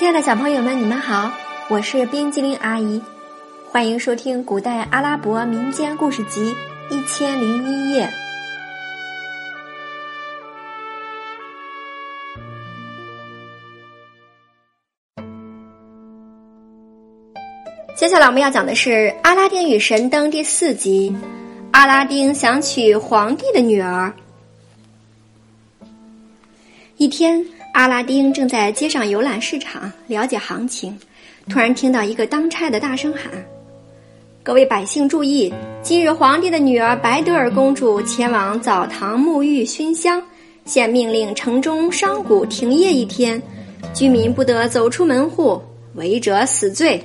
[0.00, 1.30] 亲爱的小朋友们，你们好，
[1.68, 3.02] 我是冰激凌阿姨，
[3.70, 6.54] 欢迎收听古代阿拉伯民间故事集
[6.94, 8.06] 《一千零一夜》。
[17.94, 18.90] 接下来我们要讲的是
[19.22, 21.14] 《阿拉丁与神灯》第四集，
[21.72, 24.10] 阿拉丁想娶皇帝的女儿。
[26.96, 27.44] 一天，
[27.80, 30.94] 阿拉丁正在街上游览市场，了解行情，
[31.48, 33.32] 突然听到一个当差的大声喊
[34.44, 35.50] ：“各位百姓注意！
[35.82, 40.22] 今日皇帝的女儿白德尔公主前往澡堂沐浴熏香，
[40.66, 43.42] 现命令城中商贾停业一天，
[43.94, 45.58] 居民不得走出门户，
[45.94, 47.02] 违者死罪。”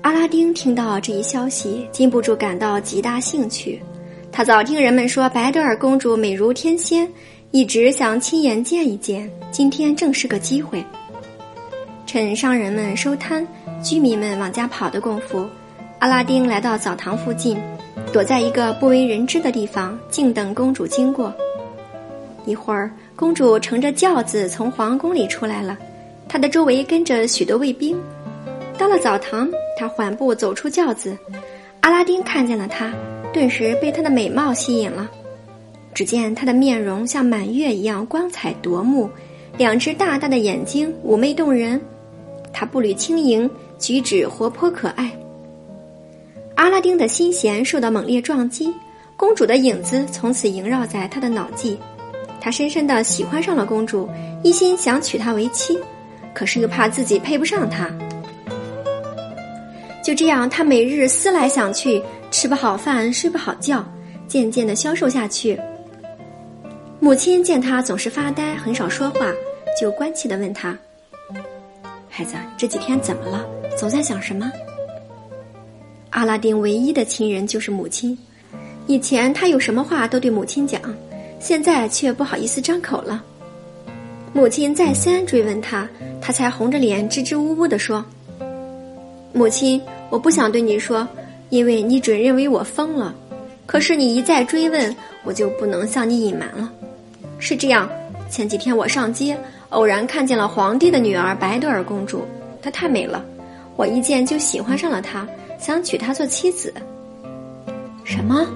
[0.00, 3.78] 阿拉丁听到这一消息，禁不住感到极大兴趣。
[4.32, 7.10] 他早听人们说白德尔公主美如天仙，
[7.56, 9.26] 一直想亲眼见一见。
[9.50, 10.84] 今天正是个机会。
[12.04, 13.48] 趁商人们收摊，
[13.82, 15.48] 居民们往家跑的功夫，
[15.98, 17.56] 阿拉丁来到澡堂附近，
[18.12, 21.34] 躲在一个不为人知的地方，静等公主经过。
[22.44, 25.78] 一会儿，公主乘着轿子从皇宫里出来了，
[26.28, 27.98] 她的周围跟着许多卫兵。
[28.76, 31.16] 到了澡堂，她缓步走出轿子，
[31.80, 32.92] 阿拉丁看见了她。
[33.32, 35.10] 顿时被她的美貌吸引了。
[35.96, 39.08] 只见她的面容像满月一样光彩夺目，
[39.56, 41.80] 两只大大的眼睛妩媚动人。
[42.52, 45.10] 她步履轻盈，举止活泼可爱。
[46.54, 48.70] 阿拉丁的心弦受到猛烈撞击，
[49.16, 51.78] 公主的影子从此萦绕在他的脑际。
[52.42, 54.06] 他深深的喜欢上了公主，
[54.42, 55.78] 一心想娶她为妻，
[56.34, 57.90] 可是又怕自己配不上她。
[60.04, 62.02] 就这样，他每日思来想去。
[62.30, 63.82] 吃不好饭，睡不好觉，
[64.28, 65.58] 渐渐的消瘦下去。
[67.06, 69.32] 母亲见他总是发呆，很少说话，
[69.80, 70.76] 就关切的问他
[72.10, 73.46] ：“孩子，这几天怎么了？
[73.78, 74.50] 总在想什么？”
[76.10, 78.18] 阿拉丁唯一的亲人就是母亲，
[78.88, 80.82] 以前他有什么话都对母亲讲，
[81.38, 83.22] 现在却不好意思张口了。
[84.32, 85.88] 母亲再三追问他，
[86.20, 88.04] 他才红着脸支支吾吾的说
[89.32, 91.06] ：“母亲，我不想对你说。”
[91.50, 93.14] 因为你准认为我疯了，
[93.64, 94.92] 可是你一再追问，
[95.22, 96.68] 我就不能向你隐瞒了。
[97.38, 97.88] 是这样，
[98.30, 99.38] 前几天我上街，
[99.70, 102.26] 偶然看见了皇帝的女儿白德尔公主，
[102.62, 103.24] 她太美了，
[103.76, 106.72] 我一见就喜欢上了她，想娶她做妻子。
[108.04, 108.46] 什么？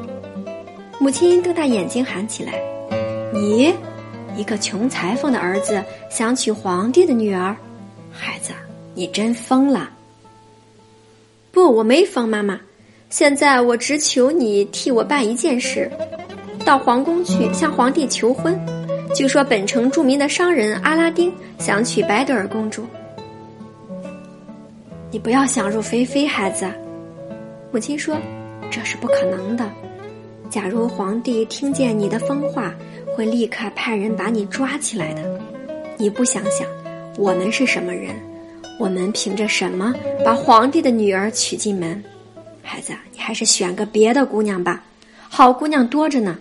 [0.98, 2.52] 母亲瞪大眼睛喊起来
[3.32, 3.72] ：“你，
[4.36, 7.56] 一个穷裁缝的儿子，想娶皇帝的女儿？
[8.12, 8.52] 孩子，
[8.94, 9.90] 你真疯了！”
[11.52, 12.60] 不，我没疯，妈妈。
[13.08, 15.90] 现在我只求你替我办一件事，
[16.70, 18.56] 到皇宫去向皇帝求婚，
[19.12, 22.86] 就说本城著名的商人阿拉丁想娶白德尔公主。
[25.10, 26.70] 你不要想入非非，孩子。
[27.72, 28.16] 母亲说，
[28.70, 29.69] 这是不可能的。
[30.48, 32.72] 假如皇帝听见你的疯话，
[33.16, 35.41] 会立刻派人把你抓起来的。
[35.97, 36.64] 你不想想，
[37.16, 38.14] 我们是什么人？
[38.78, 39.92] 我们凭着什么
[40.25, 42.00] 把皇帝的女儿娶进门？
[42.62, 44.84] 孩子，你还是选个别的姑娘吧，
[45.28, 46.38] 好姑娘多着呢。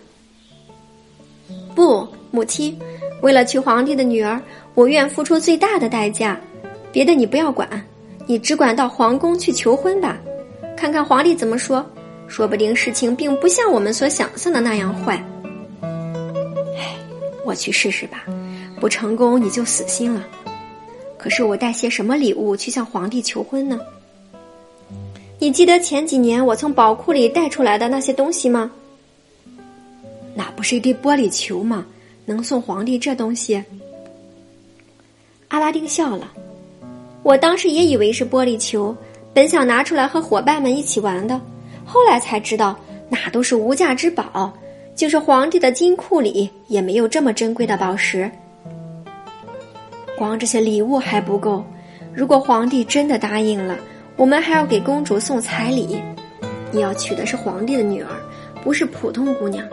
[1.79, 2.77] 不，母亲，
[3.21, 4.37] 为了娶皇帝的女儿，
[4.75, 6.37] 我愿付出最大的代价。
[6.91, 7.69] 别的你不要管，
[8.27, 10.17] 你只管到皇宫去求婚吧，
[10.75, 11.85] 看看皇帝怎么说。
[12.27, 15.23] 说不定事情并不像我们所想象的那样坏。
[16.77, 16.97] 唉，
[17.45, 18.25] 我去试试吧，
[18.81, 20.27] 不成功你就死心了。
[21.17, 23.79] 可是我带些什么礼物去向皇帝求婚呢？
[25.39, 28.69] 你记得前几年我从宝库里带出来的那些东西吗？
[30.39, 31.85] 那不是一堆玻璃球吗？
[32.23, 33.61] 能送皇帝这东西？
[35.49, 36.31] 阿拉丁笑了。
[37.23, 38.95] 我当时也以为是玻璃球，
[39.33, 41.41] 本想拿出来和伙伴们一起玩的，
[41.83, 42.79] 后来才知道
[43.09, 44.53] 那都是无价之宝，
[44.95, 48.31] 就是皇帝的金库里也没有这么珍贵的宝石。
[50.17, 51.65] 光这些礼物还不够，
[52.13, 53.77] 如果皇帝真的答应了。
[54.15, 56.01] 我们还要给公主送彩礼，
[56.71, 58.09] 你要娶的是皇帝的女儿，
[58.63, 59.65] 不是普通姑娘。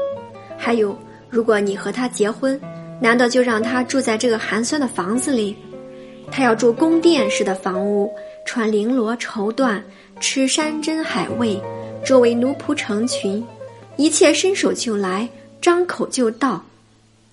[0.67, 0.99] 还有，
[1.31, 2.61] 如果你和他结婚，
[3.01, 5.55] 难道就让他住在这个寒酸的房子里？
[6.29, 8.13] 他要住宫殿式的房屋，
[8.45, 9.81] 穿绫罗绸缎，
[10.19, 11.57] 吃山珍海味，
[12.05, 13.47] 周围奴仆成群，
[13.97, 15.29] 一切伸手就来，
[15.63, 16.61] 张口就到，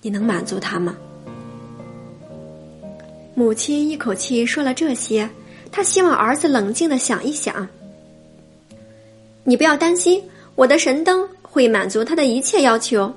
[0.00, 0.94] 你能满足他吗？
[3.34, 5.28] 母亲一口气说了这些。
[5.72, 7.68] 她希望儿子冷静的想一想。
[9.42, 10.22] 你不要担心，
[10.54, 13.12] 我的神灯会满足他的一切要求。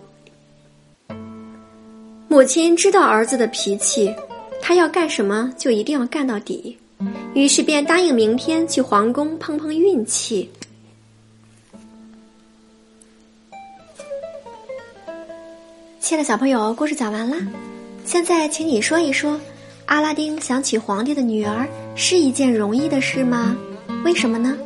[2.29, 4.13] 母亲知道儿子的脾气，
[4.62, 6.77] 他要干什么就一定要干到底，
[7.33, 10.50] 于是便答应明天去皇宫碰碰运气。
[16.01, 17.38] 亲爱的小朋友，故事讲完了，
[18.06, 19.39] 现在请你说一说，
[19.85, 21.65] 阿拉丁想娶皇帝的女儿
[21.95, 23.56] 是一件容易的事吗？
[24.03, 24.57] 为什么呢？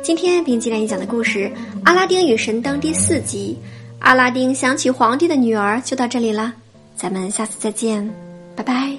[0.00, 1.40] 今天冰激凌讲的故事
[1.84, 3.58] 《阿拉丁与神灯》第四集，
[4.00, 6.52] 阿拉丁想娶皇帝的女儿就到这里了。
[6.96, 8.12] 咱们下次再见，
[8.56, 8.97] 拜拜。